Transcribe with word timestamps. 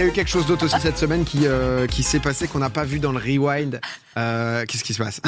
y 0.00 0.02
a 0.02 0.06
eu 0.06 0.12
quelque 0.12 0.30
chose 0.30 0.46
d'autre 0.46 0.64
aussi 0.64 0.80
cette 0.80 0.96
semaine 0.96 1.24
qui, 1.24 1.40
euh, 1.46 1.86
qui 1.86 2.02
s'est 2.02 2.20
passé 2.20 2.48
qu'on 2.48 2.58
n'a 2.58 2.70
pas 2.70 2.84
vu 2.84 3.00
dans 3.00 3.12
le 3.12 3.18
rewind. 3.18 3.80
Euh, 4.16 4.64
Qu'est-ce 4.66 4.82
qui 4.82 4.94
se 4.94 5.02
passe? 5.02 5.20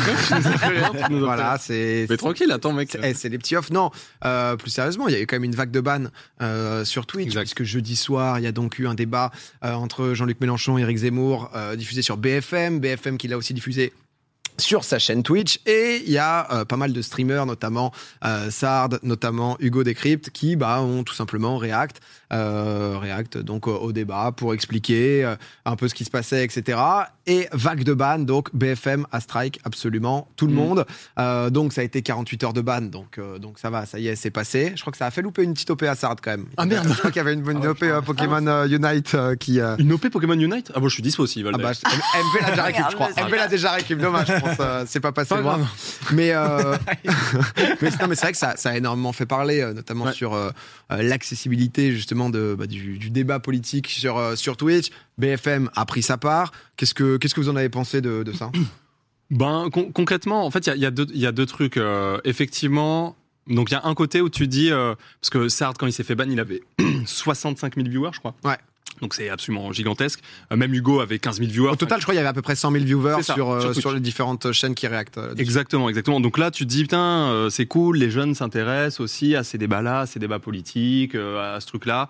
Voilà, 1.11 1.59
c'est. 1.61 2.07
Mais 2.09 2.17
tranquille, 2.17 2.51
attends, 2.51 2.73
mec. 2.73 2.97
Eh, 3.03 3.13
c'est 3.13 3.29
les 3.29 3.37
petits 3.39 3.55
off. 3.55 3.71
Non, 3.71 3.91
euh, 4.25 4.57
plus 4.57 4.71
sérieusement, 4.71 5.09
il 5.09 5.15
y 5.15 5.17
a 5.17 5.21
eu 5.21 5.27
quand 5.27 5.37
même 5.37 5.45
une 5.45 5.55
vague 5.55 5.71
de 5.71 5.81
ban 5.81 6.05
euh, 6.41 6.85
sur 6.87 7.07
Twitch, 7.07 7.27
Exact. 7.27 7.43
puisque 7.43 7.65
jeudi 7.65 7.97
soir, 7.97 8.39
il 8.39 8.45
y 8.45 8.47
a 8.47 8.53
donc 8.53 8.79
eu 8.79 8.87
un 8.87 8.95
débat 8.95 9.31
euh, 9.63 9.75
entre 9.75 10.15
Jean-Luc 10.15 10.41
Mélenchon 10.41 10.79
et 10.79 10.83
Éric 10.83 10.99
Zemmour, 10.99 11.51
euh, 11.55 11.77
diffusé 11.77 12.01
sur 12.01 12.17
BFM, 12.17 12.81
BFM 12.81 13.19
qui 13.19 13.29
l'a 13.29 13.37
aussi 13.37 13.53
diffusé 13.53 13.93
sur 14.59 14.85
sa 14.85 14.99
chaîne 14.99 15.23
Twitch 15.23 15.61
et 15.67 16.03
il 16.05 16.13
y 16.13 16.19
a 16.19 16.47
euh, 16.53 16.65
pas 16.65 16.77
mal 16.77 16.93
de 16.93 17.03
streamers 17.03 17.47
notamment 17.47 17.93
euh, 18.25 18.51
Sard 18.51 18.99
notamment 19.03 19.57
Hugo 19.61 19.83
Decrypt 19.83 20.31
qui 20.31 20.57
bah 20.57 20.81
ont 20.81 21.05
tout 21.05 21.15
simplement 21.15 21.57
react 21.57 22.01
euh, 22.01 22.22
react 22.33 23.39
donc 23.39 23.67
au, 23.67 23.77
au 23.77 23.93
débat 23.93 24.33
pour 24.37 24.55
expliquer 24.55 25.25
euh, 25.25 25.37
un 25.65 25.77
peu 25.77 25.89
ce 25.89 25.95
qui 25.95 26.05
se 26.05 26.11
passait 26.11 26.45
etc 26.45 26.79
et 27.27 27.47
vague 27.53 27.85
de 27.85 27.93
ban 27.95 28.19
donc 28.19 28.49
BFM 28.55 29.07
a 29.13 29.21
strike 29.21 29.61
absolument 29.65 30.29
tout 30.37 30.47
le 30.47 30.53
Mhm. 30.53 30.59
monde 30.59 30.87
Euh, 31.19 31.51
donc 31.51 31.73
ça 31.73 31.83
a 31.83 31.85
été 31.85 32.03
48 32.03 32.45
heures 32.45 32.53
de 32.53 32.61
ban 32.63 32.81
donc 32.83 33.19
euh, 33.19 33.39
donc 33.39 33.59
ça 33.59 33.71
va 33.71 33.85
ça 33.87 33.99
y 33.99 34.09
est 34.09 34.17
c'est 34.17 34.31
passé 34.31 34.73
je 34.75 34.81
croit 34.81 34.91
que 34.93 34.97
ça 34.99 35.07
a 35.07 35.11
fait 35.11 35.23
louper 35.23 35.43
une 35.45 35.53
petite 35.55 35.71
OP 35.71 35.83
à 35.85 35.95
Sard 35.95 36.17
quand 36.23 36.31
même 36.33 36.47
Ah, 36.57 36.65
merde. 36.67 36.89
je 36.89 36.95
crois 36.99 37.11
qu'il 37.11 37.19
y 37.19 37.21
avait 37.21 37.35
une 37.35 37.43
bonne 37.43 37.61
Ah 37.63 37.71
OP 37.71 37.83
euh, 37.83 38.01
Pokémon 38.01 38.47
euh, 38.47 38.67
Unite 38.67 39.15
euh, 39.15 39.35
qui 39.37 39.61
euh, 39.61 39.77
Une 39.79 39.93
OP 39.93 40.09
Pokémon 40.09 40.35
Unite? 40.39 40.73
Ah 40.75 40.81
bon, 40.81 40.89
je 40.89 40.95
suis 40.95 41.03
dispo 41.03 41.23
aussi, 41.23 41.43
Valder. 41.43 41.63
ah 41.65 41.73
bah, 41.73 41.91
M- 41.93 42.23
MV 42.25 42.41
l'a 42.43 42.51
déjà 42.51 42.63
récup, 42.65 42.85
je 42.91 42.95
crois. 42.95 43.07
Regarde, 43.09 43.29
MV 43.31 43.37
l'a 43.37 43.49
déjà 43.49 43.71
récup, 43.73 43.99
dommage, 43.99 44.27
je 44.29 44.41
pense. 44.41 44.57
euh, 44.61 44.85
c'est 44.87 45.01
pas 45.01 45.13
passé 45.13 45.35
Pas 45.35 45.41
loin. 45.41 45.61
Mais, 46.13 46.31
euh, 46.33 46.77
mais, 47.83 47.91
non, 48.01 48.09
mais 48.09 48.15
c'est 48.15 48.23
vrai 48.23 48.33
que 48.33 48.39
ça, 48.39 48.55
ça 48.57 48.71
a 48.71 48.77
énormément 48.77 49.13
fait 49.13 49.27
parler, 49.27 49.61
euh, 49.61 49.73
notamment 49.75 50.07
Ouais. 50.07 50.13
sur 50.13 50.35
euh, 50.35 50.51
euh, 50.91 51.03
l'accessibilité 51.03 51.93
justement 51.93 52.22
de, 52.31 52.55
bah, 52.59 52.67
du, 52.67 52.99
du 52.99 53.11
débat 53.11 53.39
politique 53.41 53.89
sur, 53.89 54.17
euh, 54.19 54.37
sur 54.37 54.57
Twitch. 54.57 54.91
BFM 55.19 55.71
a 55.75 55.85
pris 55.87 56.03
sa 56.03 56.17
part. 56.19 56.53
Qu'est-ce 56.77 56.95
que, 56.95 57.17
qu'est-ce 57.17 57.35
que 57.35 57.41
vous 57.41 57.49
en 57.49 57.57
avez 57.57 57.69
pensé 57.69 58.01
de, 58.01 58.23
de 58.23 58.33
ça? 58.33 58.51
Ben, 59.31 59.71
con- 59.73 59.91
concrètement, 59.93 60.45
en 60.45 60.51
fait, 60.51 60.67
il 60.67 60.71
y 60.71 60.73
a, 60.73 60.77
y, 60.77 60.87
a 60.87 61.05
y 61.15 61.27
a 61.27 61.33
deux 61.33 61.47
trucs. 61.47 61.77
euh, 61.77 62.19
effectivement, 62.25 63.17
donc 63.49 63.71
il 63.71 63.75
y 63.75 63.77
a 63.77 63.85
un 63.85 63.95
côté 63.95 64.21
où 64.21 64.29
tu 64.29 64.47
dis, 64.47 64.71
euh, 64.71 64.95
parce 65.21 65.31
que 65.31 65.49
Sard, 65.49 65.75
quand 65.79 65.87
il 65.87 65.93
s'est 65.93 66.05
fait 66.05 66.15
ban, 66.15 66.29
il 66.29 66.39
avait 66.41 66.63
65 67.07 67.77
000 67.77 67.89
viewers, 67.89 68.11
je 68.13 68.19
crois. 68.19 68.35
Ouais. 68.45 68.59
Donc 69.01 69.15
c'est 69.15 69.29
absolument 69.29 69.73
gigantesque. 69.73 70.21
Euh, 70.53 70.57
même 70.57 70.73
Hugo 70.73 71.01
avait 71.01 71.19
15 71.19 71.39
000 71.39 71.51
viewers. 71.51 71.71
Au 71.71 71.77
total, 71.77 71.99
je 71.99 72.05
crois 72.05 72.15
qu'il 72.15 72.19
y 72.19 72.21
avait 72.21 72.29
à 72.29 72.33
peu 72.33 72.43
près 72.43 72.55
100 72.55 72.71
000 72.71 72.85
viewers 72.85 73.23
ça, 73.23 73.35
sur, 73.35 73.51
euh, 73.51 73.73
sur 73.73 73.93
les 73.93 74.01
différentes 74.01 74.53
chaînes 74.53 74.75
qui 74.75 74.87
réactent. 74.87 75.19
euh. 75.19 75.35
Exactement, 75.39 75.89
exactement. 75.89 76.21
Donc 76.21 76.39
là, 76.39 76.51
tu 76.51 76.65
te 76.65 76.69
dis, 76.69 76.83
putain, 76.83 77.31
euh, 77.31 77.51
c'est 77.51 77.67
cool, 77.67 77.97
les 77.99 78.11
jeunes 78.11 78.35
s'intéressent 78.35 79.01
aussi 79.01 79.35
à 79.35 79.43
ces 79.43 79.59
débats-là, 79.59 80.01
à 80.01 80.07
ces 80.07 80.21
débats 80.21 80.39
politiques, 80.39 81.15
euh, 81.15 81.57
à 81.57 81.61
ce 81.61 81.67
truc-là. 81.67 82.09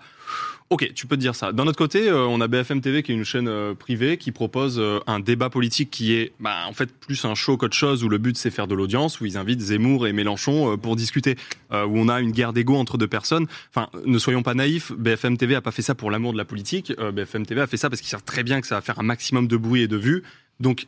Ok, 0.69 0.91
tu 0.95 1.05
peux 1.05 1.15
te 1.15 1.21
dire 1.21 1.35
ça. 1.35 1.51
D'un 1.51 1.67
autre 1.67 1.77
côté, 1.77 2.09
euh, 2.09 2.25
on 2.25 2.41
a 2.41 2.47
BFM 2.47 2.81
TV 2.81 3.03
qui 3.03 3.11
est 3.11 3.15
une 3.15 3.25
chaîne 3.25 3.47
euh, 3.47 3.75
privée 3.75 4.17
qui 4.17 4.31
propose 4.31 4.79
euh, 4.79 4.99
un 5.05 5.19
débat 5.19 5.51
politique 5.51 5.91
qui 5.91 6.13
est 6.13 6.33
bah, 6.39 6.55
en 6.67 6.73
fait 6.73 6.91
plus 6.91 7.25
un 7.25 7.35
show 7.35 7.57
qu'autre 7.57 7.75
chose 7.75 8.03
où 8.03 8.09
le 8.09 8.17
but 8.17 8.37
c'est 8.37 8.49
faire 8.49 8.65
de 8.65 8.73
l'audience, 8.73 9.21
où 9.21 9.25
ils 9.27 9.37
invitent 9.37 9.61
Zemmour 9.61 10.07
et 10.07 10.13
Mélenchon 10.13 10.77
pour 10.77 10.95
discuter, 10.95 11.35
où 11.71 11.75
on 11.75 12.07
a 12.07 12.21
une 12.21 12.31
guerre 12.31 12.53
d'ego 12.53 12.75
entre 12.75 12.97
deux 12.97 13.07
personnes. 13.07 13.45
Enfin, 13.69 13.89
ne 14.05 14.17
soyons 14.17 14.41
pas 14.41 14.55
naïfs, 14.55 14.91
BFM 14.93 15.37
TV 15.37 15.53
a 15.53 15.61
pas 15.61 15.71
fait 15.71 15.83
ça 15.83 15.93
pour 15.93 16.09
l'amour 16.09 16.33
de 16.33 16.37
la 16.37 16.45
politique. 16.45 16.91
BFM 16.97 17.45
TV 17.45 17.61
a 17.61 17.67
fait 17.67 17.77
ça 17.77 17.89
parce 17.89 18.01
qu'ils 18.01 18.09
savent 18.09 18.23
très 18.23 18.43
bien 18.43 18.59
que 18.59 18.65
ça 18.65 18.75
va 18.75 18.81
faire 18.81 18.99
un 18.99 19.03
maximum 19.03 19.47
de 19.47 19.57
bruit 19.57 19.83
et 19.83 19.87
de 19.87 19.97
vues. 19.97 20.23
Donc 20.59 20.87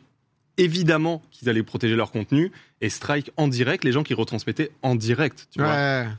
évidemment 0.58 1.22
qu'ils 1.30 1.48
allaient 1.48 1.62
protéger 1.62 1.96
leur 1.96 2.10
contenu 2.10 2.50
et 2.82 2.90
strike 2.90 3.30
en 3.38 3.48
direct 3.48 3.84
les 3.84 3.92
gens 3.92 4.02
qui 4.02 4.12
retransmettaient 4.14 4.70
en 4.82 4.94
direct. 4.94 5.48
Tu 5.50 5.60
vois 5.62 5.68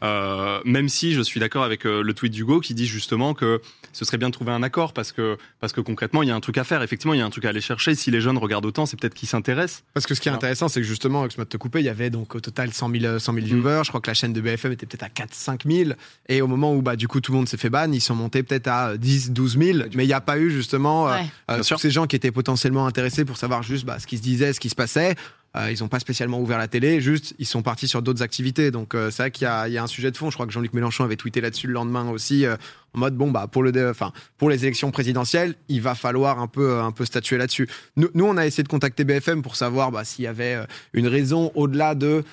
euh, 0.03 0.59
même 0.66 0.89
si 0.89 1.13
je 1.13 1.22
suis 1.22 1.39
d'accord 1.39 1.63
avec 1.63 1.86
euh, 1.86 2.02
le 2.02 2.13
tweet 2.13 2.33
d'Hugo 2.33 2.59
qui 2.59 2.73
dit 2.73 2.88
justement 2.88 3.33
que 3.33 3.61
ce 3.94 4.05
serait 4.05 4.17
bien 4.17 4.30
de 4.30 4.33
trouver 4.33 4.52
un 4.52 4.63
accord 4.63 4.94
parce 4.94 5.11
que 5.11 5.38
parce 5.59 5.72
que 5.73 5.81
concrètement 5.81 6.23
il 6.23 6.30
y 6.30 6.31
a 6.31 6.35
un 6.35 6.39
truc 6.39 6.58
à 6.58 6.63
faire. 6.63 6.81
Effectivement, 6.81 7.13
il 7.13 7.19
y 7.19 7.22
a 7.22 7.25
un 7.25 7.29
truc 7.29 7.45
à 7.45 7.50
aller 7.50 7.62
chercher. 7.62 7.95
Si 7.95 8.09
les 8.12 8.22
jeunes 8.22 8.38
regardent 8.38 8.66
autant, 8.66 8.85
c'est 8.85 9.00
peut-être 9.00 9.13
qu'ils 9.13 9.28
s'intéressent. 9.29 9.84
Parce 9.94 10.06
que 10.07 10.16
ce 10.16 10.22
qui 10.22 10.29
est 10.29 10.31
intéressant, 10.31 10.68
c'est 10.68 10.81
que 10.81 10.88
justement, 10.88 11.23
excuse-moi 11.25 11.45
de 11.45 11.50
te 11.50 11.57
couper, 11.57 11.79
il 11.79 11.85
y 11.85 11.90
avait 11.90 12.09
donc 12.09 12.34
au 12.35 12.40
total 12.40 12.74
100 12.74 12.89
000, 12.91 13.19
100 13.19 13.34
000 13.34 13.45
Mm. 13.45 13.50
viewers. 13.50 13.81
Je 13.84 13.89
crois 13.89 14.01
que 14.01 14.09
la 14.09 14.13
chaîne 14.16 14.34
de 14.34 14.41
BFM 14.41 14.72
était 14.72 14.85
peut-être 14.85 15.03
à 15.03 15.09
4 15.09 15.34
5 15.34 15.63
000. 15.66 15.91
Et 16.29 16.41
au 16.41 16.47
moment 16.47 16.74
où 16.75 16.81
bah, 16.81 16.95
du 16.95 17.07
coup 17.07 17.22
tout 17.22 17.31
le 17.31 17.38
monde 17.38 17.47
s'est 17.50 17.57
fait 17.57 17.69
ban, 17.69 17.91
ils 17.91 18.01
sont 18.01 18.16
montés 18.16 18.41
peut-être 18.44 18.68
à 18.68 18.97
10 18.97 19.31
12 19.31 19.57
000. 19.59 19.78
Mais 19.94 20.03
il 20.06 20.07
n'y 20.07 20.13
a 20.13 20.22
pas 20.22 20.38
eu 20.39 20.50
justement 20.51 21.07
euh, 21.09 21.13
Ouais. 21.18 21.25
euh, 21.51 21.62
tous 21.63 21.78
ces 21.78 21.91
gens 21.91 22.07
qui 22.07 22.16
étaient 22.16 22.31
potentiellement 22.31 22.85
intéressés 22.88 23.25
pour 23.25 23.38
savoir 23.38 23.62
juste 23.63 23.85
bah, 23.85 23.97
ce 24.00 24.07
qui 24.07 24.18
se 24.18 24.24
disait, 24.24 24.53
ce 24.53 24.59
qui 24.59 24.69
se 24.69 24.75
passait. 24.75 25.16
Euh, 25.57 25.72
ils 25.72 25.81
n'ont 25.81 25.88
pas 25.88 26.00
spécialement 26.00 26.40
ouvert 26.40 26.57
la 26.57 26.68
télé, 26.68 27.01
juste 27.01 27.34
ils 27.40 27.45
sont 27.45 27.62
partis 27.62 27.88
sur 27.88 28.01
d'autres 28.01 28.22
activités. 28.22 28.69
Donc 28.72 28.94
euh, 28.94 29.09
c'est 29.09 29.23
vrai 29.23 29.31
qu'il 29.31 29.45
y, 29.45 29.47
a- 29.47 29.84
un 29.84 29.88
sujet 29.88 30.12
de 30.12 30.18
fond. 30.18 30.29
Je 30.29 30.35
crois 30.35 30.45
que 30.45 30.51
Jean-Luc 30.51 30.73
Mélenchon 30.73 31.03
avait 31.03 31.16
tweeté 31.16 31.41
là-dessus 31.41 31.68
le 31.68 31.73
lendemain 31.73 32.09
aussi, 32.09 32.45
euh, 32.45 32.56
en 32.94 33.00
mode 33.00 33.16
bon 33.16 33.31
bah 33.31 33.47
pour 33.51 33.63
le, 33.63 33.90
enfin 33.90 34.12
pour 34.38 34.50
les 34.50 34.63
élections 34.63 34.91
présidentielles, 34.91 35.56
il 35.68 35.81
va 35.81 35.95
falloir 35.95 36.40
un 36.40 36.47
peu 36.47 36.79
un 36.79 36.91
peu 36.91 37.06
statuer 37.06 37.38
là-dessus. 37.38 37.68
Nous, 37.95 38.09
on 38.25 38.38
a 38.38 38.45
essayé 38.45 38.63
de 38.63 38.68
contacter 38.69 39.03
BFM 39.03 39.41
pour 39.41 39.56
savoir 39.56 39.91
bah, 39.91 40.03
s'il 40.03 40.25
y 40.25 40.28
avait 40.28 40.57
une 40.94 41.07
raison 41.07 41.51
au-delà 41.56 41.95
de. 41.95 42.24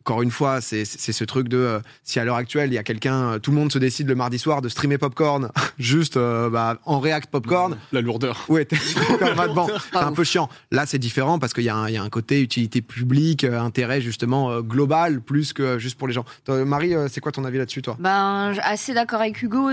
Encore 0.00 0.22
une 0.22 0.30
fois, 0.30 0.60
c'est 0.62 0.84
c'est 0.86 1.12
ce 1.12 1.24
truc 1.24 1.48
de 1.48 1.58
euh, 1.58 1.80
si 2.02 2.18
à 2.18 2.24
l'heure 2.24 2.36
actuelle 2.36 2.70
il 2.70 2.74
y 2.74 2.78
a 2.78 2.82
quelqu'un, 2.82 3.32
euh, 3.32 3.38
tout 3.38 3.50
le 3.50 3.58
monde 3.58 3.70
se 3.70 3.78
décide 3.78 4.08
le 4.08 4.14
mardi 4.14 4.38
soir 4.38 4.62
de 4.62 4.68
streamer 4.70 4.96
Popcorn, 4.96 5.50
juste 5.78 6.16
euh, 6.16 6.48
bah, 6.48 6.78
en 6.86 6.98
React 6.98 7.30
Popcorn. 7.30 7.76
La 7.92 8.00
lourdeur. 8.00 8.44
Ouais, 8.48 8.64
t'es 8.64 8.76
comme 9.18 9.34
maintenant, 9.34 9.66
c'est 9.92 9.98
un 9.98 10.12
peu 10.12 10.24
chiant. 10.24 10.48
Là, 10.70 10.86
c'est 10.86 10.98
différent 10.98 11.38
parce 11.38 11.52
qu'il 11.52 11.64
y, 11.64 11.68
a 11.68 11.76
un- 11.76 11.88
il 11.88 11.94
y 11.94 11.98
a 11.98 12.02
un 12.02 12.08
côté 12.08 12.40
utilité 12.40 12.80
publique, 12.80 13.44
euh, 13.44 13.60
intérêt 13.60 14.00
justement 14.00 14.50
euh, 14.50 14.62
global, 14.62 15.20
plus 15.20 15.52
que 15.52 15.78
juste 15.78 15.98
pour 15.98 16.08
les 16.08 16.14
gens. 16.14 16.24
Toi, 16.46 16.64
Marie, 16.64 16.94
euh, 16.94 17.08
c'est 17.10 17.20
quoi 17.20 17.32
ton 17.32 17.44
avis 17.44 17.58
là-dessus, 17.58 17.82
toi? 17.82 17.96
Ben, 17.98 18.54
assez 18.62 18.94
d'accord 18.94 19.20
avec 19.20 19.42
Hugo 19.42 19.70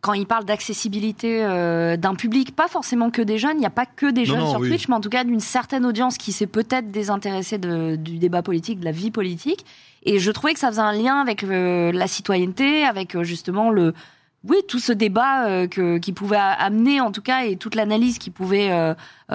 quand 0.00 0.14
il 0.14 0.26
parle 0.26 0.46
d'accessibilité 0.46 1.44
euh, 1.44 1.96
d'un 1.98 2.14
public, 2.14 2.54
pas 2.56 2.68
forcément 2.68 3.10
que 3.10 3.20
des 3.20 3.36
jeunes, 3.38 3.56
il 3.56 3.60
n'y 3.60 3.66
a 3.66 3.70
pas 3.70 3.86
que 3.86 4.10
des 4.10 4.22
Non, 4.22 4.26
jeunes 4.26 4.38
non, 4.40 4.50
sur 4.50 4.60
oui. 4.60 4.68
Twitch, 4.70 4.88
mais 4.88 4.94
en 4.94 5.00
tout 5.00 5.10
cas 5.10 5.24
d'une 5.24 5.40
certaine 5.40 5.84
audience 5.84 6.16
qui 6.16 6.32
s'est 6.32 6.46
peut-être 6.46 6.90
désintéressée 6.90 7.58
de- 7.58 7.96
du 7.96 8.18
débat 8.18 8.42
politique, 8.42 8.80
de 8.80 8.84
la 8.84 8.92
vie 8.92 9.10
politique. 9.10 9.57
Et 10.04 10.18
je 10.18 10.30
trouvais 10.30 10.54
que 10.54 10.60
ça 10.60 10.68
faisait 10.68 10.80
un 10.80 10.92
lien 10.92 11.20
avec 11.20 11.42
euh, 11.44 11.92
la 11.92 12.06
citoyenneté, 12.06 12.84
avec 12.84 13.14
euh, 13.14 13.24
justement 13.24 13.70
le, 13.70 13.94
oui, 14.44 14.56
tout 14.68 14.78
ce 14.78 14.92
débat 14.92 15.46
euh, 15.46 15.66
que, 15.66 15.98
qui 15.98 16.12
pouvait 16.12 16.36
amener 16.36 17.00
en 17.00 17.10
tout 17.10 17.22
cas 17.22 17.44
et 17.44 17.56
toute 17.56 17.74
l'analyse 17.74 18.18
qui 18.18 18.30
pouvait, 18.30 18.70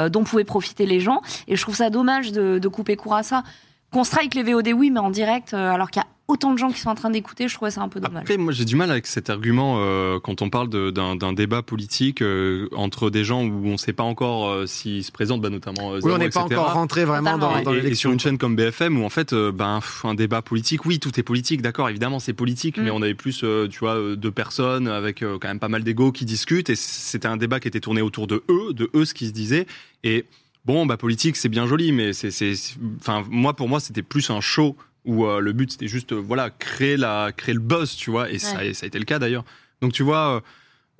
dont 0.09 0.23
pouvaient 0.23 0.43
profiter 0.43 0.85
les 0.85 0.99
gens. 0.99 1.21
Et 1.47 1.55
je 1.55 1.61
trouve 1.61 1.75
ça 1.75 1.89
dommage 1.89 2.31
de, 2.31 2.59
de 2.59 2.67
couper 2.67 2.95
court 2.95 3.15
à 3.15 3.23
ça. 3.23 3.43
Qu'on 3.91 4.03
strike 4.03 4.33
les 4.33 4.43
VOD, 4.43 4.69
oui, 4.69 4.89
mais 4.89 4.99
en 4.99 5.11
direct, 5.11 5.53
alors 5.53 5.91
qu'il 5.91 6.01
y 6.01 6.05
a 6.05 6.07
autant 6.27 6.53
de 6.53 6.57
gens 6.57 6.71
qui 6.71 6.79
sont 6.79 6.89
en 6.89 6.95
train 6.95 7.09
d'écouter, 7.09 7.47
je 7.47 7.53
trouvais 7.55 7.71
ça 7.71 7.81
un 7.81 7.89
peu 7.89 7.99
dommage. 7.99 8.21
Après, 8.21 8.37
moi, 8.37 8.53
j'ai 8.53 8.63
du 8.65 8.75
mal 8.75 8.89
avec 8.89 9.07
cet 9.07 9.29
argument 9.29 9.75
euh, 9.79 10.19
quand 10.21 10.41
on 10.41 10.49
parle 10.49 10.69
d'un 10.69 11.33
débat 11.33 11.61
politique 11.61 12.21
euh, 12.21 12.69
entre 12.75 13.09
des 13.09 13.23
gens 13.23 13.43
où 13.43 13.67
on 13.67 13.71
ne 13.73 13.77
sait 13.77 13.91
pas 13.93 14.03
encore 14.03 14.47
euh, 14.49 14.65
s'ils 14.65 15.03
se 15.03 15.11
présentent, 15.11 15.41
bah, 15.41 15.49
notamment. 15.49 15.93
euh, 15.93 15.99
Oui, 16.01 16.11
on 16.13 16.17
n'est 16.17 16.29
pas 16.29 16.41
encore 16.41 16.73
rentré 16.73 17.03
vraiment 17.05 17.37
dans, 17.37 17.51
dans 17.51 17.55
Et- 17.57 17.59
et, 17.59 17.63
sur 17.63 17.71
l'élection. 17.73 18.13
une 18.13 18.19
chaîne 18.19 18.37
comme 18.37 18.55
BFM 18.55 19.01
où 19.01 19.05
en 19.05 19.09
fait 19.09 19.33
euh, 19.33 19.51
ben 19.51 19.79
pff, 19.81 20.05
un 20.05 20.13
débat 20.15 20.41
politique 20.41 20.85
oui 20.85 20.99
tout 20.99 21.19
est 21.19 21.23
politique 21.23 21.61
d'accord 21.61 21.89
évidemment 21.89 22.19
c'est 22.19 22.33
politique 22.33 22.77
Mm. 22.77 22.83
mais 22.83 22.91
on 22.91 23.01
avait 23.01 23.13
plus 23.15 23.41
euh, 23.43 23.67
tu 23.67 23.79
vois 23.79 24.15
deux 24.15 24.31
personnes 24.31 24.87
avec 24.87 25.21
euh, 25.23 25.37
quand 25.39 25.47
même 25.49 25.59
pas 25.59 25.67
mal 25.67 25.83
d'ego 25.83 26.11
qui 26.11 26.25
discutent 26.25 26.69
et 26.69 26.75
c'était 26.75 27.27
un 27.27 27.37
débat 27.37 27.59
qui 27.59 27.67
était 27.67 27.79
tourné 27.81 28.01
autour 28.01 28.27
de 28.27 28.43
eux 28.49 28.73
de 28.73 28.89
eux 28.95 29.05
ce 29.05 29.13
qui 29.13 29.27
se 29.27 29.31
disait 29.33 29.65
et 30.03 30.25
bon 30.65 30.85
bah 30.85 30.97
politique 30.97 31.35
c'est 31.35 31.49
bien 31.49 31.67
joli 31.67 31.91
mais 31.91 32.13
c'est 32.13 32.31
c'est 32.31 32.55
c'est- 32.55 32.75
enfin 32.99 33.23
moi 33.29 33.53
pour 33.53 33.67
moi 33.67 33.79
c'était 33.79 34.01
plus 34.03 34.29
un 34.29 34.39
show 34.41 34.75
où 35.05 35.25
euh, 35.25 35.39
le 35.39 35.51
but 35.53 35.71
c'était 35.71 35.87
juste 35.87 36.13
euh, 36.13 36.15
voilà 36.25 36.49
créer 36.49 36.97
la 36.97 37.31
créer 37.35 37.53
le 37.53 37.59
buzz 37.59 37.95
tu 37.95 38.09
vois 38.11 38.29
et 38.31 38.39
ça, 38.39 38.57
Ouais. 38.57 38.73
ça 38.73 38.85
a 38.85 38.87
été 38.87 38.99
le 38.99 39.05
cas 39.05 39.19
d'ailleurs. 39.19 39.43
Donc 39.81 39.91
tu 39.93 40.03
vois 40.03 40.41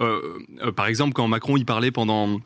euh, 0.02 0.06
euh, 0.06 0.40
euh, 0.66 0.72
par 0.72 0.88
exemple 0.88 1.14
quand 1.14 1.28
Macron 1.28 1.56
il 1.58 1.66
parlait 1.66 1.92
pendant 1.92 2.40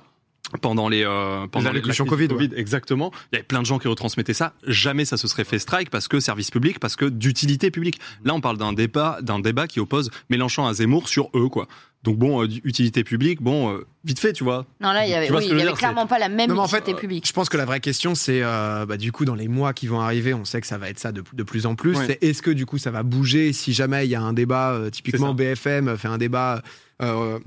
pendant 0.62 0.88
les 0.88 1.04
euh, 1.04 1.46
pendant 1.48 1.72
les- 1.74 1.82
Covid, 1.82 2.28
du 2.30 2.50
exactement 2.56 3.12
il 3.32 3.36
y 3.36 3.38
avait 3.38 3.44
plein 3.44 3.60
de 3.62 3.66
gens 3.66 3.80
qui 3.80 3.88
retransmettaient 3.88 4.34
ça. 4.34 4.54
Jamais 4.66 5.04
ça 5.04 5.18
se 5.18 5.28
serait 5.28 5.44
fait 5.44 5.60
strike 5.60 5.90
parce 5.90 6.08
que 6.08 6.20
service 6.22 6.52
public 6.52 6.80
parce 6.80 6.96
que 6.96 7.06
d'utilité 7.06 7.70
publique. 7.72 8.00
Là 8.24 8.34
on 8.34 8.40
parle 8.42 8.58
d'un 8.58 8.72
débat 8.74 9.18
d'un 9.22 9.40
débat 9.40 9.68
qui 9.68 9.80
oppose 9.80 10.10
Mélenchon 10.30 10.66
à 10.66 10.74
Zemmour 10.74 11.10
sur 11.10 11.30
eux 11.36 11.50
quoi 11.50 11.68
donc 12.04 12.18
bon 12.18 12.44
euh, 12.44 12.48
utilité 12.64 13.04
publique 13.04 13.42
bon 13.42 13.74
euh, 13.74 13.86
vite 14.08 14.20
fait 14.20 14.34
tu 14.34 14.44
vois 14.44 14.66
Non, 14.82 14.92
là, 14.92 15.06
il 15.06 15.12
y 15.12 15.14
avait, 15.14 15.32
oui, 15.32 15.48
il 15.50 15.58
y 15.58 15.62
dire, 15.62 15.74
clairement 15.74 16.08
pas 16.08 16.18
la 16.18 16.30
même 16.30 16.50
Non, 16.50 16.56
mais 16.56 16.62
en 16.62 16.68
fait, 16.68 16.80
utilité 16.80 17.00
publique. 17.00 17.28
Je 17.28 17.34
pense 17.34 17.50
que 17.50 17.58
la 17.58 17.66
vraie 17.66 17.80
question, 17.80 18.16
c'est 18.16 18.42
euh, 18.42 18.86
bah, 18.86 18.98
du 18.98 19.12
coup, 19.12 19.26
dans 19.26 19.36
les 19.36 19.48
mois 19.48 19.74
qui 19.74 19.86
vont 19.88 20.00
arriver, 20.00 20.34
on 20.34 20.46
sait 20.46 20.62
que 20.62 20.68
ça 20.68 20.78
va 20.78 20.90
être 20.90 21.00
ça 21.00 21.12
de, 21.12 21.24
de 21.34 21.44
plus 21.44 21.66
en 21.66 21.76
plus. 21.76 21.96
Ouais. 21.96 22.06
C'est 22.08 22.24
est-ce 22.24 22.42
que 22.42 22.52
du 22.52 22.66
coup, 22.66 22.78
ça 22.78 22.90
va 22.90 23.04
bouger 23.04 23.54
si 23.54 23.74
jamais 23.74 24.06
il 24.06 24.10
y 24.10 24.16
a 24.16 24.22
un 24.22 24.34
débat, 24.34 24.72
euh, 24.72 24.90
typiquement. 24.90 25.34
BFM 25.34 25.98
fait 25.98 26.08
un 26.08 26.18
débat 26.18 26.62
euh, 27.02 27.38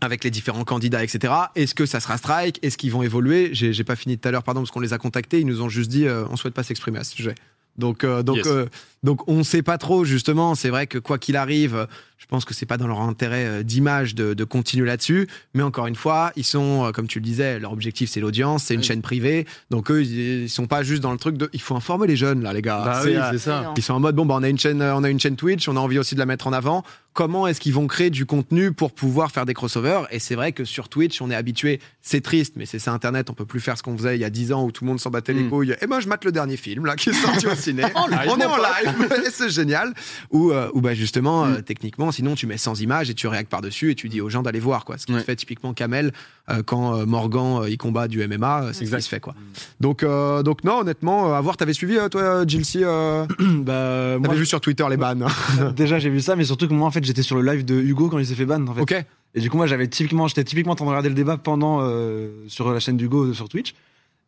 avec 0.00 0.24
les 0.24 0.30
différents 0.30 0.64
candidats, 0.64 1.02
etc. 1.02 1.32
Est-ce 1.54 1.74
que 1.74 1.86
ça 1.86 2.00
sera 2.00 2.16
strike? 2.16 2.58
Est-ce 2.62 2.78
qu'ils 2.78 2.92
vont 2.92 3.02
évoluer? 3.02 3.50
J'ai 3.52 3.72
j'ai 3.72 3.84
pas 3.84 3.96
fini 3.96 4.16
tout 4.16 4.28
à 4.28 4.30
l'heure, 4.30 4.42
pardon, 4.42 4.60
parce 4.60 4.70
qu'on 4.70 4.80
les 4.80 4.92
a 4.92 4.98
contactés. 4.98 5.40
Ils 5.40 5.46
nous 5.46 5.62
ont 5.62 5.68
juste 5.68 5.90
dit, 5.90 6.06
euh, 6.06 6.24
on 6.30 6.36
souhaite 6.36 6.54
pas 6.54 6.62
s'exprimer 6.62 6.98
à 6.98 7.04
ce 7.04 7.14
sujet. 7.14 7.34
Donc, 7.78 8.04
euh, 8.04 8.22
donc, 8.22 8.36
Yes. 8.38 8.46
euh, 8.46 8.66
donc, 9.02 9.28
on 9.28 9.44
sait 9.44 9.62
pas 9.62 9.78
trop 9.78 10.04
justement. 10.04 10.54
C'est 10.54 10.70
vrai 10.70 10.86
que 10.86 10.98
quoi 10.98 11.18
qu'il 11.18 11.36
arrive, 11.36 11.86
je 12.18 12.26
pense 12.26 12.44
que 12.44 12.54
c'est 12.54 12.66
pas 12.66 12.76
dans 12.76 12.86
leur 12.86 13.00
intérêt 13.00 13.44
euh, 13.46 13.62
d'image 13.62 14.14
de, 14.14 14.34
de 14.34 14.44
continuer 14.44 14.86
là-dessus. 14.86 15.28
Mais 15.54 15.62
encore 15.62 15.86
une 15.86 15.94
fois, 15.94 16.32
ils 16.36 16.44
sont, 16.44 16.86
euh, 16.86 16.90
comme 16.92 17.06
tu 17.06 17.18
le 17.20 17.24
disais, 17.24 17.58
leur 17.60 17.72
objectif 17.72 18.10
c'est 18.10 18.20
l'audience, 18.20 18.64
c'est 18.64 18.74
une 18.74 18.80
Oui. 18.80 18.86
chaîne 18.86 19.02
privée. 19.02 19.46
Donc 19.70 19.90
eux, 19.90 20.02
ils, 20.02 20.48
sont 20.48 20.66
pas 20.66 20.82
juste 20.82 21.02
dans 21.02 21.12
le 21.12 21.18
truc 21.18 21.36
de, 21.36 21.48
il 21.52 21.60
faut 21.60 21.76
informer 21.76 22.06
les 22.06 22.16
jeunes 22.16 22.42
là, 22.42 22.52
les 22.52 22.62
gars. 22.62 22.82
bah 22.84 23.00
C'est, 23.02 23.16
oui 23.16 23.22
c'est 23.32 23.38
ça 23.38 23.72
ils 23.76 23.82
sont 23.82 23.94
en 23.94 24.00
mode 24.00 24.14
bon 24.16 24.24
bah 24.26 24.34
on 24.38 24.42
a 24.42 24.48
une 24.48 24.58
chaîne, 24.58 24.80
euh, 24.82 24.94
on 24.96 25.04
a 25.04 25.10
une 25.10 25.20
chaîne 25.20 25.36
Twitch, 25.36 25.68
on 25.68 25.76
a 25.76 25.80
envie 25.80 25.98
aussi 25.98 26.14
de 26.14 26.20
la 26.20 26.26
mettre 26.26 26.46
en 26.46 26.52
avant. 26.52 26.82
Comment 27.16 27.46
est-ce 27.46 27.60
qu'ils 27.60 27.72
vont 27.72 27.86
créer 27.86 28.10
du 28.10 28.26
contenu 28.26 28.72
pour 28.72 28.92
pouvoir 28.92 29.32
faire 29.32 29.46
des 29.46 29.54
crossovers. 29.54 30.02
Et 30.10 30.18
c'est 30.18 30.34
vrai 30.34 30.52
que 30.52 30.64
sur 30.66 30.90
Twitch, 30.90 31.22
on 31.22 31.30
est 31.30 31.34
habitué, 31.34 31.80
c'est 32.02 32.20
triste, 32.20 32.52
mais 32.56 32.66
c'est 32.66 32.78
ça 32.78 32.92
Internet, 32.92 33.30
on 33.30 33.32
peut 33.32 33.46
plus 33.46 33.60
faire 33.60 33.78
ce 33.78 33.82
qu'on 33.82 33.96
faisait 33.96 34.16
il 34.16 34.20
y 34.20 34.24
a 34.24 34.30
10 34.30 34.52
ans 34.52 34.64
où 34.64 34.70
tout 34.70 34.84
le 34.84 34.88
monde 34.90 35.00
s'en 35.00 35.08
battait 35.10 35.32
les 35.32 35.42
Mm. 35.44 35.48
couilles. 35.50 35.74
Et 35.80 35.86
moi, 35.86 36.00
je 36.00 36.08
mate 36.08 36.24
le 36.26 36.32
dernier 36.32 36.58
film 36.58 36.84
là 36.84 36.94
qui 36.94 37.08
est 37.08 37.14
sorti 37.14 37.46
au 37.46 37.54
ciné. 37.54 37.82
En 37.94 38.06
live, 38.06 38.20
on 38.28 38.38
est 38.38 38.44
en 38.44 38.56
live, 38.58 39.12
et 39.26 39.30
c'est 39.30 39.48
génial. 39.48 39.94
Ou 40.30 40.52
euh, 40.52 40.68
ou 40.74 40.82
bah 40.82 40.92
justement, 40.94 41.46
euh, 41.46 41.62
techniquement, 41.62 42.12
sinon 42.12 42.34
tu 42.34 42.46
mets 42.46 42.58
sans 42.58 42.80
image 42.82 43.08
et 43.08 43.14
tu 43.14 43.26
réactes 43.26 43.50
par 43.50 43.62
dessus 43.62 43.90
et 43.90 43.94
tu 43.94 44.08
dis 44.10 44.20
aux 44.20 44.28
gens 44.28 44.42
d'aller 44.42 44.60
voir 44.60 44.84
quoi. 44.84 44.98
Ce 44.98 45.06
qui 45.06 45.14
Ouais. 45.14 45.20
se 45.20 45.24
fait 45.24 45.36
typiquement 45.36 45.72
Kamel 45.72 46.12
euh, 46.50 46.62
quand 46.62 46.94
euh, 46.98 47.06
Morgan 47.06 47.62
euh, 47.62 47.70
il 47.70 47.78
combat 47.78 48.06
du 48.08 48.18
MMA, 48.28 48.72
c'est 48.74 48.84
ce 48.84 48.94
qui 48.94 49.02
se 49.02 49.08
fait 49.08 49.20
quoi. 49.20 49.34
Donc 49.80 50.02
euh, 50.02 50.42
donc 50.42 50.62
non, 50.64 50.80
honnêtement, 50.80 51.34
à 51.34 51.40
voir. 51.40 51.56
T'avais 51.56 51.72
suivi 51.72 51.96
euh, 51.96 52.08
toi, 52.10 52.22
euh, 52.22 53.26
bah, 53.40 54.18
moi, 54.18 54.28
T'avais 54.28 54.40
vu 54.40 54.46
sur 54.46 54.60
Twitter 54.60 54.84
les 54.90 54.96
bans. 54.98 55.14
déjà 55.76 55.98
j'ai 55.98 56.10
vu 56.10 56.20
ça, 56.20 56.36
mais 56.36 56.44
surtout 56.44 56.68
que 56.68 56.74
moi 56.74 56.86
en 56.86 56.90
fait 56.90 57.04
j'étais 57.06 57.22
sur 57.22 57.36
le 57.40 57.42
live 57.50 57.64
de 57.64 57.74
Hugo 57.80 58.08
quand 58.08 58.18
il 58.18 58.26
s'est 58.26 58.34
fait 58.34 58.44
ban 58.46 58.66
en 58.66 58.74
fait. 58.74 58.80
ok. 58.82 59.04
Et 59.34 59.40
du 59.40 59.50
coup 59.50 59.56
moi 59.56 59.66
j'avais 59.66 59.86
typiquement, 59.88 60.28
j'étais 60.28 60.44
typiquement 60.44 60.72
en 60.72 60.76
train 60.76 60.84
de 60.86 60.90
regarder 60.90 61.08
le 61.10 61.14
débat 61.14 61.36
pendant 61.36 61.80
euh, 61.82 62.30
sur 62.48 62.70
la 62.72 62.80
chaîne 62.80 62.96
d'Hugo 62.96 63.32
sur 63.34 63.48
Twitch. 63.48 63.74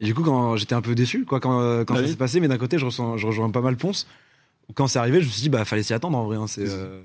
Et 0.01 0.05
du 0.05 0.15
coup 0.15 0.23
quand 0.23 0.57
j'étais 0.57 0.75
un 0.75 0.81
peu 0.83 0.95
déçu 0.95 1.25
quoi 1.25 1.41
quand, 1.41 1.61
euh, 1.61 1.85
quand 1.85 1.95
Ah 1.95 1.99
ça 1.99 2.03
oui. 2.05 2.11
s'est 2.11 2.17
passé, 2.17 2.41
mais 2.41 2.49
d'un 2.49 2.59
côté 2.59 2.79
je, 2.79 2.85
ressens, 2.85 3.17
je 3.17 3.27
rejoins 3.27 3.51
pas 3.51 3.61
mal 3.63 3.77
Ponce. 3.77 4.07
Quand 4.75 4.87
c'est 4.87 4.99
arrivé, 4.99 5.21
je 5.23 5.27
me 5.27 5.31
suis 5.31 5.43
dit 5.43 5.49
bah 5.49 5.65
fallait 5.65 5.83
s'y 5.83 5.95
attendre 5.95 6.17
en 6.19 6.25
vrai. 6.27 6.37
hein, 6.37 6.47
c'est 6.47 6.69
euh, 6.69 7.01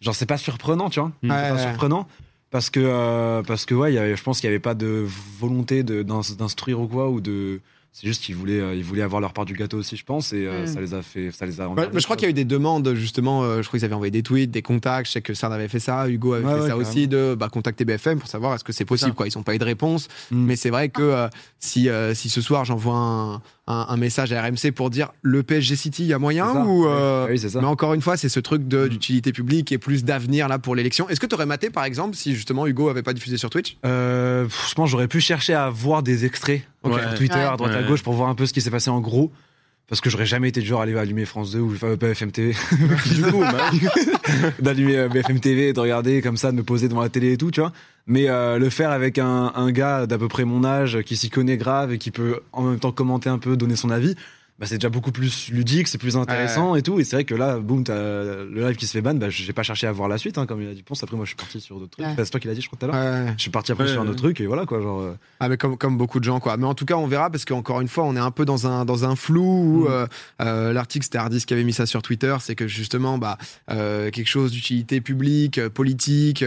genre 0.00 0.14
c'est 0.14 0.26
pas 0.26 0.36
surprenant 0.38 0.90
tu 0.90 1.00
vois. 1.00 1.08
Mm. 1.08 1.12
C'est 1.22 1.28
pas 1.28 1.52
Ouais. 1.54 1.62
surprenant 1.62 2.06
parce 2.50 2.68
que 2.70 2.80
euh, 2.82 3.42
parce 3.42 3.64
que 3.64 3.74
ouais 3.74 3.92
il 3.92 3.94
y 3.96 3.98
avait- 3.98 4.16
je 4.16 4.22
pense 4.22 4.40
qu'il 4.40 4.48
y 4.48 4.50
avait 4.50 4.58
pas 4.60 4.74
de 4.74 5.06
volonté 5.40 5.82
d'instruire 5.82 6.80
ou 6.80 6.86
quoi 6.88 7.08
ou 7.10 7.20
de 7.20 7.60
c'est 7.98 8.06
juste 8.06 8.22
qu'ils 8.22 8.34
voulaient 8.36 8.60
euh, 8.60 8.74
ils 8.74 8.84
voulaient 8.84 9.00
avoir 9.00 9.22
leur 9.22 9.32
part 9.32 9.46
du 9.46 9.54
gâteau 9.54 9.78
aussi 9.78 9.96
je 9.96 10.04
pense 10.04 10.34
et 10.34 10.46
euh, 10.46 10.64
Mm. 10.64 10.66
ça 10.66 10.80
les 10.82 10.92
a 10.92 11.00
fait 11.00 11.30
ça 11.32 11.46
les 11.46 11.62
a 11.62 11.68
Ouais, 11.68 11.88
mais 11.94 12.00
je 12.00 12.04
crois 12.04 12.14
qu'il 12.16 12.24
y 12.24 12.28
a 12.28 12.30
eu 12.30 12.34
des 12.34 12.44
demandes 12.44 12.92
justement. 12.94 13.42
euh, 13.42 13.62
je 13.62 13.68
crois 13.68 13.78
qu'ils 13.78 13.86
avaient 13.86 13.94
envoyé 13.94 14.10
des 14.10 14.22
tweets, 14.22 14.50
des 14.50 14.60
contacts. 14.60 15.06
Je 15.06 15.12
sais 15.12 15.22
que 15.22 15.32
Sard 15.32 15.50
avait 15.52 15.68
fait 15.68 15.78
ça, 15.80 16.06
Hugo 16.08 16.34
avait 16.34 16.44
Ouais, 16.44 16.54
fait 16.56 16.60
ouais, 16.60 16.68
ça 16.68 16.76
aussi, 16.76 17.08
de 17.08 17.34
bah, 17.38 17.48
contacter 17.48 17.84
BFM 17.86 18.18
pour 18.18 18.28
savoir 18.28 18.54
est-ce 18.54 18.64
que 18.64 18.72
c'est 18.74 18.84
possible. 18.84 19.14
Quoi, 19.14 19.28
ils 19.28 19.32
n'ont 19.36 19.42
pas 19.42 19.54
eu 19.54 19.58
de 19.58 19.64
réponse. 19.64 20.08
Mm. 20.30 20.44
Mais 20.44 20.56
c'est 20.56 20.70
vrai 20.70 20.90
que 20.90 21.00
euh, 21.02 21.28
si 21.58 21.88
euh, 21.88 22.12
si 22.14 22.28
ce 22.28 22.40
soir 22.42 22.64
j'envoie 22.66 22.96
un, 22.96 23.42
un, 23.68 23.86
un 23.88 23.96
message 23.96 24.32
à 24.32 24.40
RMC 24.42 24.70
pour 24.74 24.90
dire 24.90 25.08
le 25.22 25.42
PSG 25.42 25.74
City, 25.76 26.04
il 26.04 26.08
y 26.08 26.12
a 26.12 26.18
moyen 26.18 26.52
ça. 26.52 26.60
ou 26.64 26.86
euh, 26.86 27.26
oui 27.28 27.38
c'est 27.38 27.48
ça 27.48 27.60
Mais 27.60 27.66
encore 27.66 27.94
une 27.94 28.00
fois, 28.00 28.16
c'est 28.16 28.28
ce 28.28 28.38
truc 28.40 28.68
de- 28.68 28.84
Mm. 28.86 28.88
d'utilité 28.88 29.32
publique 29.32 29.72
et 29.72 29.78
plus 29.78 30.04
d'avenir 30.04 30.46
là 30.48 30.58
pour 30.58 30.74
l'élection. 30.76 31.08
Est-ce 31.08 31.18
que 31.18 31.26
tu 31.26 31.34
aurais 31.34 31.46
maté 31.46 31.70
par 31.70 31.84
exemple 31.84 32.14
si 32.16 32.34
justement 32.34 32.66
Hugo 32.66 32.88
avait 32.88 33.02
pas 33.02 33.12
diffusé 33.12 33.36
sur 33.36 33.50
Twitch? 33.50 33.76
Euh, 33.84 34.46
je 34.68 34.74
pense 34.74 34.90
j'aurais 34.90 35.08
pu 35.08 35.20
chercher 35.20 35.54
à 35.54 35.68
voir 35.70 36.02
des 36.02 36.24
extraits 36.24 36.62
Ok. 36.84 37.00
sur 37.00 37.14
Twitter, 37.14 37.34
Ouais. 37.34 37.40
à 37.44 37.56
droite 37.56 37.74
à 37.74 37.82
gauche, 37.82 38.02
pour 38.02 38.12
voir 38.14 38.28
un 38.28 38.34
peu 38.36 38.46
ce 38.46 38.52
qui 38.52 38.60
s'est 38.60 38.70
passé 38.70 38.90
en 38.90 39.00
gros. 39.00 39.32
Parce 39.88 40.00
que 40.00 40.10
j'aurais 40.10 40.26
jamais 40.26 40.48
été 40.48 40.60
du 40.60 40.66
genre 40.66 40.80
à 40.80 40.82
aller 40.82 40.96
allumer 40.96 41.24
France 41.26 41.52
2 41.52 41.60
ou 41.60 41.72
enfin, 41.74 41.94
BFM 41.94 42.32
TV. 42.32 42.54
du 43.14 43.22
coup, 43.22 43.40
bah, 43.40 43.70
d'allumer 44.58 44.96
euh, 44.96 45.08
BFM 45.08 45.38
TV, 45.38 45.72
de 45.72 45.78
regarder 45.78 46.22
comme 46.22 46.36
ça, 46.36 46.50
de 46.50 46.56
me 46.56 46.64
poser 46.64 46.88
devant 46.88 47.02
la 47.02 47.08
télé 47.08 47.32
et 47.32 47.36
tout, 47.36 47.52
tu 47.52 47.60
vois. 47.60 47.72
Mais 48.08 48.28
euh, 48.28 48.58
le 48.58 48.68
faire 48.68 48.90
avec 48.90 49.18
un, 49.18 49.52
un 49.54 49.70
gars 49.70 50.06
d'à 50.06 50.18
peu 50.18 50.26
près 50.26 50.44
mon 50.44 50.64
âge 50.64 51.02
qui 51.02 51.16
s'y 51.16 51.30
connaît 51.30 51.56
grave 51.56 51.92
et 51.92 51.98
qui 51.98 52.10
peut 52.10 52.40
en 52.52 52.62
même 52.62 52.80
temps 52.80 52.92
commenter 52.92 53.28
un 53.28 53.38
peu, 53.38 53.56
donner 53.56 53.76
son 53.76 53.90
avis, 53.90 54.16
bah, 54.58 54.66
c'est 54.66 54.76
déjà 54.76 54.88
beaucoup 54.88 55.12
plus 55.12 55.48
ludique, 55.50 55.86
c'est 55.88 55.98
plus 55.98 56.16
intéressant 56.16 56.74
et 56.76 56.82
tout. 56.82 56.98
Et 57.00 57.04
c'est 57.04 57.16
vrai 57.16 57.24
que 57.24 57.34
là, 57.34 57.58
boum, 57.58 57.84
t'as 57.84 57.94
le 57.94 58.66
live 58.66 58.76
qui 58.76 58.86
se 58.86 58.92
fait 58.92 59.02
ban, 59.02 59.14
bah, 59.14 59.28
j'ai 59.30 59.52
pas 59.52 59.62
cherché 59.62 59.86
à 59.86 59.92
voir 59.92 60.08
la 60.08 60.18
suite, 60.18 60.38
hein, 60.38 60.46
comme 60.46 60.62
il 60.62 60.68
a 60.68 60.74
dit 60.74 60.82
Ponce. 60.82 61.02
Après, 61.02 61.16
moi, 61.16 61.24
je 61.24 61.30
suis 61.30 61.36
parti 61.36 61.60
sur 61.60 61.78
d'autres 61.78 61.90
trucs. 61.92 62.06
Ouais. 62.06 62.14
Bah, 62.14 62.24
c'est 62.24 62.30
toi 62.30 62.40
qui 62.40 62.48
l'as 62.48 62.54
dit, 62.54 62.62
je 62.62 62.68
crois, 62.68 62.78
tout 62.78 62.86
à 62.86 62.88
l'heure. 62.88 63.34
Je 63.36 63.42
suis 63.42 63.50
parti 63.50 63.72
après 63.72 63.84
Ouais, 63.84 63.90
sur 63.92 64.00
un 64.00 64.06
autre 64.08 64.16
truc 64.16 64.40
et 64.40 64.46
voilà 64.46 64.64
quoi, 64.66 64.80
genre. 64.80 65.00
euh, 65.00 65.12
Ah 65.40 65.48
mais 65.48 65.56
comme, 65.56 65.76
comme 65.76 65.98
beaucoup 65.98 66.18
de 66.20 66.24
gens 66.24 66.40
quoi. 66.40 66.56
Mais 66.56 66.64
en 66.66 66.74
tout 66.74 66.84
cas 66.86 66.94
on 66.94 67.06
verra 67.06 67.28
parce 67.30 67.44
qu'encore 67.44 67.80
une 67.80 67.88
fois 67.88 68.04
on 68.04 68.16
est 68.16 68.20
un 68.20 68.30
peu 68.30 68.44
dans 68.46 68.66
un 68.66 68.84
dans 68.84 69.04
un 69.04 69.14
flou 69.16 69.42
où 69.44 69.84
Mm. 69.84 69.86
euh, 69.90 70.06
euh, 70.42 70.72
l'article 70.72 71.04
c'était 71.04 71.18
Hardis 71.18 71.44
qui 71.44 71.52
avait 71.52 71.62
mis 71.64 71.72
ça 71.74 71.84
sur 71.86 72.00
Twitter, 72.02 72.34
c'est 72.40 72.54
que 72.54 72.66
justement 72.66 73.18
bah 73.18 73.36
euh, 73.70 74.10
quelque 74.10 74.28
chose 74.28 74.52
d'utilité 74.52 75.00
publique, 75.00 75.60
politique, 75.68 76.42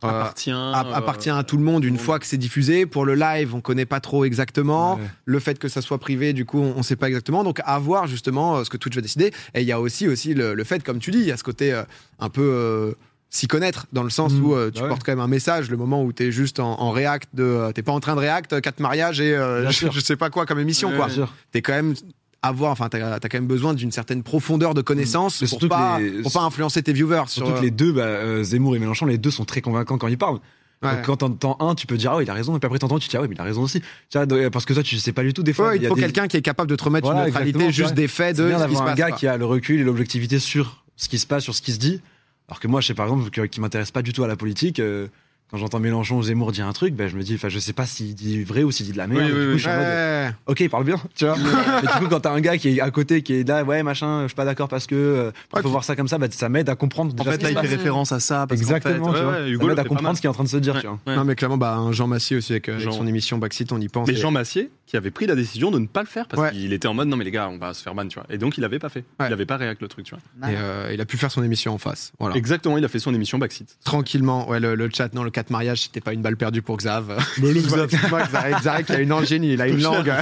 appartient, 0.00 0.50
app- 0.50 0.86
euh, 0.86 0.92
appartient 0.94 1.30
à 1.30 1.42
tout 1.44 1.56
le 1.56 1.62
monde 1.64 1.84
une 1.84 1.98
fois 1.98 2.18
que 2.18 2.26
c'est 2.26 2.36
diffusé. 2.38 2.86
Pour 2.86 3.04
le 3.04 3.14
live 3.14 3.54
on 3.54 3.60
connaît 3.60 3.86
pas 3.86 4.00
trop 4.00 4.24
exactement. 4.24 4.94
ouais. 4.96 5.00
Le 5.24 5.38
fait 5.38 5.58
que 5.58 5.68
ça 5.68 5.80
soit 5.82 5.98
privé 5.98 6.32
du 6.32 6.44
coup 6.44 6.58
on, 6.58 6.74
on 6.76 6.82
sait 6.82 6.96
pas 6.96 7.08
exactement. 7.08 7.41
Donc 7.44 7.60
à 7.64 7.78
voir 7.78 8.06
justement 8.06 8.56
euh, 8.56 8.64
ce 8.64 8.70
que 8.70 8.76
Twitch 8.76 8.94
va 8.94 9.00
décider. 9.02 9.32
Et 9.54 9.60
il 9.62 9.66
y 9.66 9.72
a 9.72 9.80
aussi 9.80 10.08
aussi 10.08 10.34
le, 10.34 10.54
le 10.54 10.64
fait 10.64 10.82
comme 10.82 10.98
tu 10.98 11.10
dis 11.10 11.18
il 11.18 11.26
y 11.26 11.32
a 11.32 11.36
ce 11.36 11.44
côté 11.44 11.72
euh, 11.72 11.82
un 12.18 12.28
peu 12.28 12.42
euh, 12.42 12.92
s'y 13.30 13.46
connaître 13.48 13.86
dans 13.92 14.02
le 14.02 14.10
sens 14.10 14.32
Mm. 14.34 14.44
où 14.44 14.54
euh, 14.54 14.70
tu 14.70 14.78
Bah 14.78 14.82
ouais. 14.84 14.88
portes 14.90 15.02
quand 15.04 15.12
même 15.12 15.20
un 15.20 15.26
message 15.28 15.70
le 15.70 15.76
moment 15.76 16.02
où 16.04 16.12
tu 16.12 16.24
es 16.24 16.32
juste 16.32 16.60
en, 16.60 16.78
en 16.80 16.90
react 16.90 17.28
de 17.34 17.42
euh, 17.44 17.72
t'es 17.72 17.82
pas 17.82 17.92
en 17.92 18.00
train 18.00 18.14
de 18.14 18.20
react 18.20 18.60
quatre 18.60 18.80
mariages 18.80 19.20
et 19.20 19.34
euh, 19.34 19.70
je, 19.70 19.88
je 19.90 20.00
sais 20.00 20.16
pas 20.16 20.28
quoi 20.30 20.44
comme 20.46 20.58
émission 20.58 20.90
Ouais, 20.90 20.96
quoi 20.96 21.08
t'es 21.50 21.62
quand 21.62 21.72
même 21.72 21.94
avoir 22.42 22.72
enfin 22.72 22.88
t'as 22.88 23.14
as 23.14 23.20
quand 23.20 23.34
même 23.38 23.46
besoin 23.46 23.72
d'une 23.72 23.92
certaine 23.92 24.22
profondeur 24.24 24.74
de 24.74 24.82
connaissances 24.82 25.40
Mais 25.42 25.48
pour 25.48 25.68
pas 25.68 25.98
les- 26.00 26.22
pour 26.22 26.32
pas 26.32 26.40
influencer 26.42 26.82
tes 26.82 26.92
viewers 26.92 27.22
sur, 27.28 27.46
Surtout 27.46 27.52
que 27.60 27.64
les 27.64 27.70
deux, 27.70 27.92
bah, 27.92 28.42
Zemmour 28.42 28.74
et 28.76 28.80
Mélenchon, 28.80 29.06
les 29.06 29.16
deux 29.18 29.30
sont 29.30 29.44
très 29.44 29.60
convaincants 29.60 29.96
quand 29.96 30.08
ils 30.08 30.18
parlent. 30.18 30.40
Ouais. 30.82 30.96
Donc, 30.96 31.02
quand 31.04 31.16
t'entends 31.18 31.56
un, 31.60 31.74
tu 31.74 31.86
peux 31.86 31.96
dire 31.96 32.12
ah 32.12 32.16
ouais, 32.16 32.24
il 32.24 32.30
a 32.30 32.34
raison, 32.34 32.56
et 32.56 32.58
puis 32.58 32.66
après 32.66 32.78
t'entends, 32.78 32.98
tu 32.98 33.06
te 33.06 33.10
dis 33.10 33.16
ah 33.16 33.20
ouais, 33.22 33.28
mais 33.28 33.34
il 33.36 33.40
a 33.40 33.44
raison 33.44 33.62
aussi. 33.62 33.80
Tu 33.80 33.86
vois, 34.14 34.26
donc, 34.26 34.48
parce 34.50 34.64
que 34.64 34.72
toi, 34.74 34.82
tu 34.82 34.96
sais 34.98 35.12
pas 35.12 35.22
du 35.22 35.32
tout 35.32 35.42
des 35.42 35.52
fois. 35.52 35.68
Ouais, 35.68 35.76
il 35.78 35.86
faut 35.86 35.94
des- 35.94 36.00
quelqu'un 36.02 36.26
qui 36.28 36.36
est 36.36 36.42
capable 36.42 36.68
de 36.70 36.76
te 36.76 36.84
remettre 36.84 37.06
Voilà, 37.06 37.20
une 37.20 37.26
neutralité 37.26 37.70
juste 37.72 37.94
des 37.94 38.08
faits 38.08 38.36
de 38.36 38.48
bien 38.48 38.58
ce 38.58 38.64
qui 38.64 38.70
se 38.70 38.78
d'avoir 38.78 38.82
un 38.82 38.86
passe 38.90 38.98
gars 38.98 39.08
quoi. 39.10 39.16
qui 39.18 39.26
a 39.28 39.36
le 39.36 39.44
recul 39.44 39.80
et 39.80 39.84
l'objectivité 39.84 40.38
sur 40.38 40.84
ce 40.96 41.08
qui 41.08 41.18
se 41.18 41.26
passe, 41.26 41.44
sur 41.44 41.54
ce 41.54 41.62
qui 41.62 41.72
se 41.72 41.78
dit. 41.78 42.00
Alors 42.48 42.58
que 42.60 42.68
moi, 42.68 42.80
je 42.80 42.88
sais 42.88 42.94
par 42.94 43.06
exemple, 43.06 43.48
qui 43.48 43.60
m'intéresse 43.60 43.90
pas 43.92 44.02
du 44.02 44.12
tout 44.12 44.24
à 44.24 44.28
la 44.28 44.36
politique. 44.36 44.80
euh, 44.80 45.06
quand 45.52 45.58
j'entends 45.58 45.78
Mélenchon 45.80 46.16
ou 46.16 46.22
Zemmour 46.22 46.50
dire 46.50 46.66
un 46.66 46.72
truc, 46.72 46.94
ben, 46.94 47.08
je 47.08 47.16
me 47.16 47.22
dis, 47.22 47.34
enfin, 47.34 47.48
je 47.50 47.58
sais 47.58 47.72
pas 47.74 47.84
s'il 47.86 48.14
dit 48.14 48.42
vrai 48.42 48.62
ou 48.64 48.70
s'il 48.72 48.86
dit 48.86 48.92
de 48.92 48.96
la 48.96 49.06
merde. 49.06 49.20
Oui, 49.22 49.26
Du 49.30 49.32
oui, 49.32 49.44
coup, 49.44 49.50
oui. 49.52 49.58
je 49.58 49.62
suis 49.62 49.68
en 49.70 49.76
mode, 49.76 49.82
Ouais. 49.86 50.30
ok, 50.46 50.60
il 50.60 50.70
parle 50.70 50.84
bien, 50.84 50.96
tu 51.14 51.26
vois. 51.26 51.36
Mais 51.82 51.88
du 51.92 51.98
coup, 51.98 52.08
quand 52.08 52.20
t'as 52.20 52.32
un 52.32 52.40
gars 52.40 52.56
qui 52.56 52.70
est 52.70 52.80
à 52.80 52.90
côté, 52.90 53.22
qui 53.22 53.34
est 53.34 53.48
là, 53.48 53.62
ouais, 53.62 53.82
machin, 53.82 54.22
je 54.22 54.28
suis 54.28 54.34
pas 54.34 54.44
d'accord 54.46 54.68
parce 54.68 54.86
que, 54.86 54.94
euh, 54.94 55.30
faut 55.60 55.68
voir 55.68 55.84
ça 55.84 55.94
comme 55.94 56.08
ça, 56.08 56.16
bah, 56.18 56.26
ça 56.30 56.48
m'aide 56.48 56.68
à 56.70 56.74
comprendre. 56.74 57.12
En 57.12 57.16
déjà 57.24 57.32
fait, 57.32 57.42
là, 57.42 57.50
il 57.50 57.68
fait 57.68 57.76
référence 57.76 58.12
à 58.12 58.18
ça. 58.20 58.46
Parce 58.48 58.60
Exactement, 58.60 59.12
fait, 59.12 59.18
tu 59.18 59.18
ouais, 59.18 59.22
vois. 59.30 59.32
ouais, 59.42 59.50
Hugo 59.50 59.62
ça 59.62 59.68
m'aide 59.68 59.78
à 59.78 59.84
comprendre 59.84 60.16
ce 60.16 60.20
qui 60.22 60.26
est 60.26 60.30
en 60.30 60.34
train 60.34 60.44
de 60.44 60.48
se 60.48 60.56
dire, 60.56 60.74
Ouais, 60.74 60.80
tu 60.80 60.86
vois. 60.86 60.98
ouais. 61.06 61.16
Non 61.16 61.24
mais 61.24 61.34
clairement 61.34 61.58
bah 61.58 61.74
un 61.76 61.92
Jean 61.92 62.06
Massier 62.06 62.36
aussi 62.38 62.52
avec, 62.52 62.68
euh, 62.68 62.76
avec 62.76 62.90
son 62.92 63.06
émission 63.06 63.36
Backseat 63.38 63.70
on 63.72 63.80
y 63.80 63.88
pense. 63.88 64.08
Mais 64.08 64.14
Et- 64.14 64.16
Jean 64.16 64.30
Massier, 64.30 64.70
qui 64.86 64.96
avait 64.96 65.10
pris 65.10 65.26
la 65.26 65.34
décision 65.34 65.70
de 65.70 65.78
ne 65.78 65.86
pas 65.86 66.00
le 66.00 66.06
faire 66.06 66.26
parce 66.28 66.42
Ouais. 66.42 66.50
qu'il 66.52 66.72
était 66.72 66.88
en 66.88 66.94
mode 66.94 67.08
non 67.08 67.16
mais 67.16 67.24
les 67.24 67.30
gars, 67.30 67.48
on 67.50 67.58
va 67.58 67.74
se 67.74 67.82
faire 67.82 67.94
ban, 67.94 68.06
tu 68.08 68.18
vois. 68.18 68.26
Et 68.30 68.38
donc 68.38 68.56
il 68.58 68.64
avait 68.64 68.78
pas 68.78 68.88
fait. 68.88 69.04
Il 69.20 69.32
avait 69.32 69.46
pas 69.46 69.56
réact 69.58 69.80
le 69.82 69.88
truc, 69.88 70.06
tu 70.06 70.14
vois. 70.14 70.48
et, 70.50 70.54
euh, 70.56 70.90
il 70.92 71.00
a 71.00 71.04
pu 71.04 71.16
faire 71.18 71.30
son 71.30 71.42
émission 71.42 71.72
en 71.74 71.78
face. 71.78 72.12
Voilà. 72.18 72.36
Exactement, 72.36 72.78
il 72.78 72.84
a 72.84 72.88
fait 72.88 72.98
son 72.98 73.14
émission 73.14 73.38
Backseat. 73.38 73.76
Tranquillement, 73.84 74.48
ouais, 74.48 74.60
le, 74.60 74.74
le 74.74 74.88
chat, 74.92 75.12
non, 75.14 75.22
le 75.24 75.30
4 75.42 75.50
mariage, 75.50 75.82
c'était 75.82 76.00
pas 76.00 76.12
une 76.12 76.22
balle 76.22 76.36
perdue 76.36 76.62
pour 76.62 76.76
Xav. 76.76 77.08
le 77.42 77.50
Excuse-moi, 77.50 77.84
excuse-moi, 77.84 78.22
Xav, 78.22 78.60
Xav, 78.60 78.84
il 78.88 78.94
a 78.94 79.00
une 79.00 79.12
angénie, 79.12 79.52
il 79.54 79.60
a 79.60 79.66
une 79.66 79.82
langue, 79.82 80.12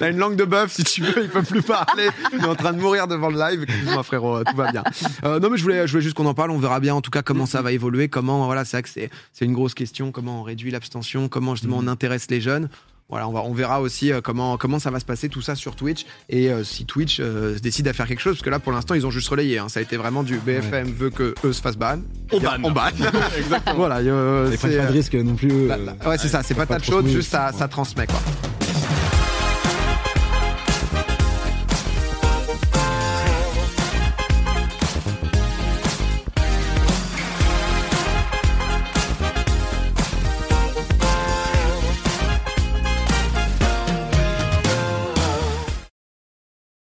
il 0.00 0.04
a 0.04 0.08
une 0.08 0.18
langue 0.18 0.34
de 0.34 0.44
bœuf, 0.44 0.72
si 0.72 0.82
tu 0.82 1.02
veux, 1.02 1.22
il 1.22 1.28
peut 1.28 1.42
plus 1.42 1.62
parler. 1.62 2.08
Il 2.32 2.40
est 2.40 2.48
en 2.48 2.56
train 2.56 2.72
de 2.72 2.80
mourir 2.80 3.06
devant 3.06 3.28
le 3.28 3.38
live. 3.38 3.62
Excuse-moi, 3.62 4.02
frérot, 4.02 4.42
tout 4.42 4.56
va 4.56 4.72
bien. 4.72 4.82
Euh, 5.24 5.38
non, 5.38 5.50
mais 5.50 5.56
je 5.56 5.62
voulais, 5.62 5.86
je 5.86 5.92
voulais 5.92 6.02
juste 6.02 6.16
qu'on 6.16 6.26
en 6.26 6.34
parle. 6.34 6.50
On 6.50 6.58
verra 6.58 6.80
bien, 6.80 6.94
en 6.94 7.00
tout 7.00 7.12
cas, 7.12 7.22
comment 7.22 7.46
ça 7.46 7.62
va 7.62 7.70
évoluer, 7.70 8.08
comment, 8.08 8.44
voilà, 8.46 8.64
c'est 8.64 8.78
vrai 8.78 8.82
que 8.82 8.88
c'est, 8.88 9.10
c'est 9.32 9.44
une 9.44 9.52
grosse 9.52 9.74
question, 9.74 10.10
comment 10.10 10.40
on 10.40 10.42
réduit 10.42 10.72
l'abstention, 10.72 11.28
comment 11.28 11.54
justement 11.54 11.78
on 11.78 11.86
intéresse 11.86 12.28
les 12.28 12.40
jeunes? 12.40 12.68
Voilà, 13.08 13.28
on, 13.28 13.32
va, 13.32 13.42
on 13.42 13.52
verra 13.52 13.80
aussi 13.80 14.12
euh, 14.12 14.20
comment, 14.20 14.56
comment 14.56 14.80
ça 14.80 14.90
va 14.90 14.98
se 14.98 15.04
passer 15.04 15.28
tout 15.28 15.40
ça 15.40 15.54
sur 15.54 15.76
Twitch 15.76 16.06
et 16.28 16.50
euh, 16.50 16.64
si 16.64 16.86
Twitch 16.86 17.18
euh, 17.20 17.56
se 17.56 17.62
décide 17.62 17.86
à 17.86 17.92
faire 17.92 18.08
quelque 18.08 18.20
chose, 18.20 18.34
parce 18.34 18.42
que 18.42 18.50
là 18.50 18.58
pour 18.58 18.72
l'instant 18.72 18.94
ils 18.94 19.06
ont 19.06 19.12
juste 19.12 19.28
relayé, 19.28 19.58
hein. 19.58 19.68
ça 19.68 19.78
a 19.78 19.82
été 19.84 19.96
vraiment 19.96 20.24
du 20.24 20.38
BFM 20.38 20.90
veut 20.90 21.10
que 21.10 21.34
eux 21.44 21.52
se 21.52 21.62
fassent 21.62 21.78
ban. 21.78 22.00
On 22.32 22.40
banne. 22.40 22.60
On 22.64 22.72
banne. 22.72 22.94
Exactement. 23.38 23.74
voilà, 23.76 23.98
euh, 23.98 24.50
c'est, 24.50 24.60
pas 24.60 24.86
de 24.86 24.92
risque 24.92 25.14
non 25.14 25.36
plus. 25.36 25.68
bah, 25.68 25.76
euh, 25.78 25.86
bah, 25.86 26.10
ouais, 26.10 26.18
c'est 26.18 26.28
ça, 26.28 26.42
c'est 26.42 26.54
patate 26.54 26.82
trop 26.82 26.84
se 26.84 26.90
chaude, 26.90 27.04
mouiller, 27.04 27.18
juste 27.18 27.30
ça, 27.30 27.50
ouais. 27.52 27.56
ça 27.56 27.68
transmet 27.68 28.08
quoi. 28.08 28.18